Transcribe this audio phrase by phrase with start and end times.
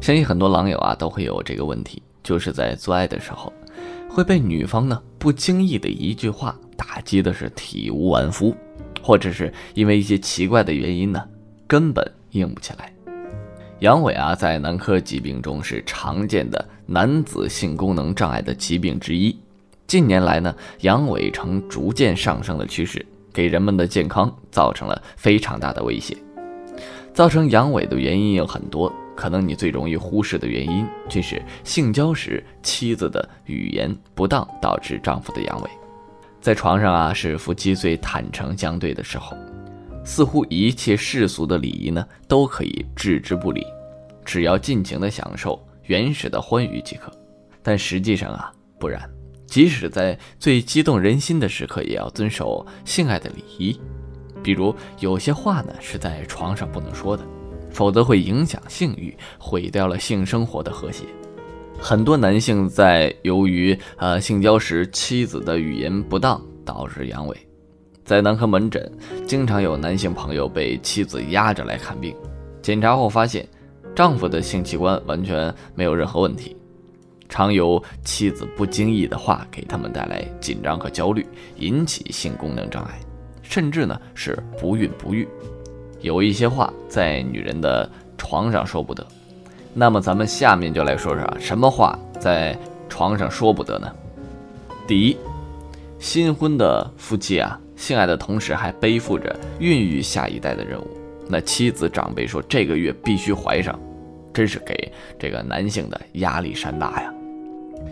[0.00, 3.52] 相信很多狼友啊都会有这个问题，就是在做爱的时候，
[4.08, 8.56] 会被女方呢不经意的一句话打击的是体无完肤，
[9.02, 11.22] 或者是因为一些奇怪的原因呢，
[11.66, 12.92] 根本硬不起来。
[13.80, 19.38] 阳痿啊，在男科疾病中是常见的男子性功能障碍的疾病之一。
[19.86, 26.16] 近年来呢，阳痿呈逐渐上升的趋势，给人们的健康造成了非常大的威胁。
[27.14, 28.92] 造成阳痿的原因有很多。
[29.18, 35.66] 可能你最容易忽视的原因，却是性交时妻子的语言不当导致丈夫的阳痿。
[36.40, 39.36] 在床上啊，是夫妻最坦诚相对的时候，
[40.04, 43.66] 似乎一切世俗的礼仪呢都可以置之不理，
[44.24, 47.10] 只要尽情的享受原始的欢愉即可。
[47.60, 49.02] 但实际上啊，不然，
[49.48, 53.80] 即使在最激动人心的时刻，也要遵守性爱的礼仪。
[54.44, 57.24] 比如有些话呢，是在床上不能说的。
[57.78, 61.04] 否则会影响性欲，毁掉了性生活的和谐。
[61.78, 67.36] 很多男性在由于呃性交时妻子的语言不当导致阳痿，
[68.04, 68.90] 在男科门诊，
[69.28, 72.12] 经常有男性朋友被妻子压着来看病，
[72.60, 73.48] 检查后发现
[73.94, 76.56] 丈夫的性器官完全没有任何问题，
[77.28, 81.24] 常由妻子不经意的话给他们带来紧张和焦虑，
[81.58, 82.98] 引起性功能障碍，
[83.40, 85.28] 甚至呢是不孕不育。
[86.00, 89.06] 有一些话在女人的床上说不得，
[89.74, 92.56] 那么咱们下面就来说说啊，什么话在
[92.88, 93.92] 床上说不得呢？
[94.86, 95.16] 第一，
[95.98, 100.86] 新婚的夫妻啊，性爱的同时还背负着孕育下一代的任务，
[101.28, 103.78] 那妻子长辈说这个月必须怀上，
[104.32, 107.12] 真是给这个男性的压力山大呀。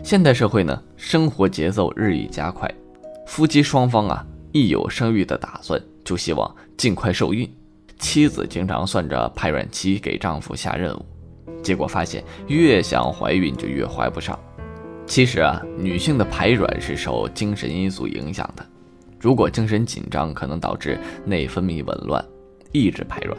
[0.03, 2.69] 现代社会呢，生活节奏日益加快，
[3.25, 7.49] 夫妻双方啊，一有生育的打算，就希望尽快受孕。
[7.99, 11.05] 妻子经常算着排卵期给丈夫下任务，
[11.63, 14.37] 结果发现越想怀孕就越怀不上。
[15.05, 18.65] 其实啊，女性的排卵是受精神因素影响的，
[19.19, 22.23] 如果精神紧张，可能导致内分泌紊乱，
[22.71, 23.37] 抑制排卵；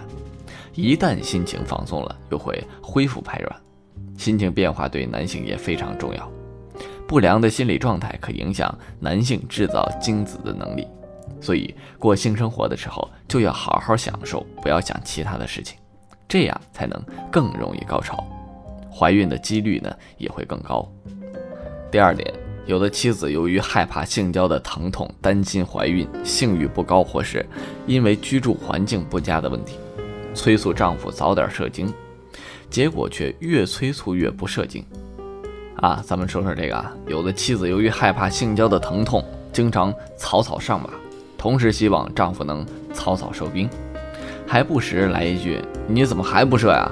[0.74, 3.56] 一旦心情放松了，又会恢复排卵。
[4.16, 6.32] 心情变化对男性也非常重要，
[7.06, 10.86] 不良的心理状态可影响男性制造精子的能力。
[11.40, 15.78] 所以过性生活的时候就要好好享受，不要想其他的事情，
[16.28, 17.00] 这样才能
[17.30, 18.24] 更容易高潮，
[18.92, 20.86] 怀孕的几率呢也会更高。
[21.90, 22.32] 第二点，
[22.66, 27.44] 有的妻子由于害怕性交的疼痛，担心怀孕，性欲不高，或是
[27.86, 29.78] 因为居住环境不佳的问题，
[30.34, 31.92] 催促丈夫早点射精，
[32.68, 34.84] 结果却越催促越不射精。
[35.76, 40.90] 啊，咱们说说这个啊，有的妻子由于害怕性交的疼痛，经常草草上马。
[41.38, 43.70] 同时希望丈夫能草草收兵，
[44.44, 46.90] 还不时来一句“你怎么还不射呀？”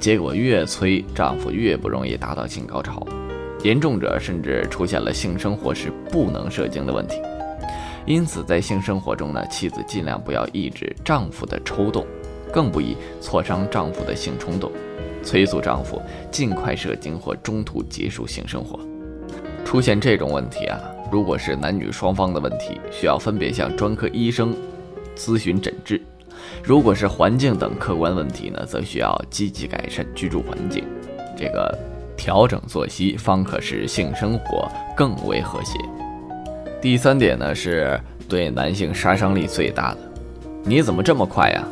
[0.00, 3.06] 结果越催丈夫越不容易达到性高潮，
[3.62, 7.22] 严重者甚至出现了性生活时不能射精的问题。
[8.04, 12.04] 因此，在性生活中呢，妻子尽量不要抑制丈夫的抽动，
[12.52, 14.72] 更不宜挫伤丈夫的性冲动，
[15.22, 16.02] 催促丈夫
[16.32, 18.80] 尽快射精或中途结束性生活。
[19.64, 20.80] 出现这种问题啊！
[21.12, 24.56] 如果是男女双方的问题，需要分别向专科医生
[25.14, 25.98] 咨询诊治；
[26.64, 30.82] 如果是环境等客观问题呢，则需要积极改善居住环境，
[31.36, 31.78] 这个
[32.16, 35.78] 调整作息，方可使性生活更为和谐。
[36.80, 39.98] 第三点呢，是对男性杀伤力最大的。
[40.64, 41.62] 你怎么这么快呀？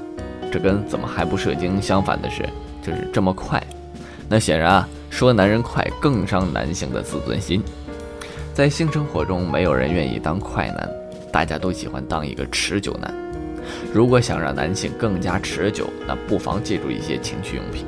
[0.53, 2.47] 这跟怎么还不射精相反的是，
[2.83, 3.59] 就是这么快。
[4.29, 7.63] 那显然啊，说男人快更伤男性的自尊心。
[8.53, 10.91] 在性生活中，没有人愿意当快男，
[11.33, 13.15] 大家都喜欢当一个持久男。
[13.93, 17.87] 如果想让男性更加持久，那不妨借助一些情趣用品。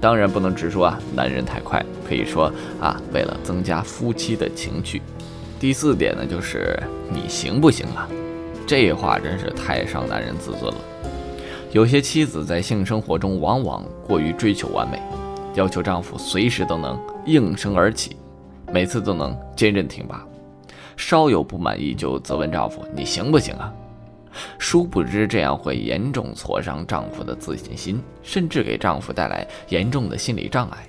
[0.00, 2.50] 当然不能直说啊，男人太快，可以说
[2.80, 5.02] 啊，为了增加夫妻的情趣。
[5.58, 6.78] 第四点呢，就是
[7.10, 8.08] 你行不行啊？
[8.66, 10.78] 这话真是太伤男人自尊了。
[11.72, 15.02] 有些妻子在性生活中往往过于追求完美，
[15.54, 18.16] 要求丈夫随时都能应声而起。
[18.76, 20.22] 每次都能坚韧挺拔，
[20.98, 23.72] 稍有不满意就责问丈夫：“你行不行啊？”
[24.60, 30.86] 殊不知这样会严重挫伤丈夫的自信心，甚至给丈夫带来严重的心理障碍，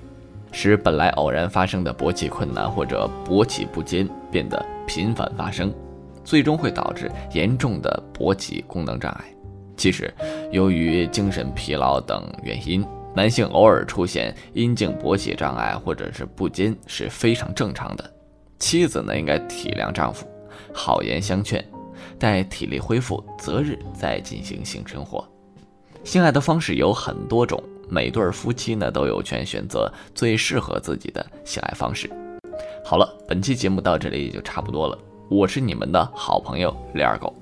[0.52, 5.72] 使本来偶然发生的勃起困难或者勃起不坚变得频繁发生，
[6.22, 9.24] 最终会导致严重的勃起功能障碍。
[9.78, 10.12] 其实，
[10.52, 12.84] 由于精神疲劳等原因。
[13.18, 18.08] 男性偶尔出现阴茎勃起障碍或者是不坚是非常正常的，
[18.60, 20.24] 妻子呢应该体谅丈夫，
[20.72, 21.62] 好言相劝，
[22.16, 25.28] 待体力恢复，择日再进行性生活。
[26.04, 32.08] 性爱的方式有很多种，每对夫妻呢都有权选择最适合自己的性爱方式。
[32.84, 34.96] 好了，本期节目到这里也就差不多了。
[35.28, 37.34] 我是你们的好朋友李二狗，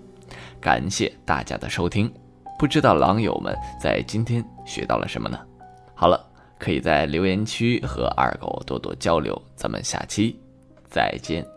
[0.58, 2.10] 感谢大家的收听。
[2.58, 5.38] 不知道狼友们在今天学到了什么呢？
[5.98, 6.22] 好了，
[6.58, 9.40] 可以在留言区和二狗多多交流。
[9.54, 10.38] 咱们下期
[10.90, 11.55] 再见。